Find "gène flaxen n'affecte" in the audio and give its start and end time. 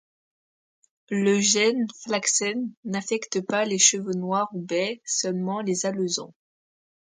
1.39-3.39